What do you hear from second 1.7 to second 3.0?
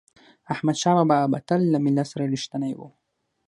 له ملت سره رښتینی و.